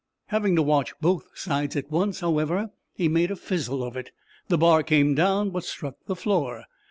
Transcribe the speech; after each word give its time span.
Having 0.29 0.55
to 0.55 0.63
watch 0.63 0.99
both 0.99 1.27
sides 1.35 1.75
at 1.75 1.91
once, 1.91 2.21
however, 2.21 2.71
he 2.95 3.07
made 3.07 3.29
a 3.29 3.35
fizzle 3.35 3.83
of 3.83 3.95
it. 3.95 4.09
The 4.47 4.57
bar 4.57 4.81
came 4.81 5.13
down, 5.13 5.51
but 5.51 5.63
struck 5.63 5.93
the 6.07 6.15
floor. 6.15 6.65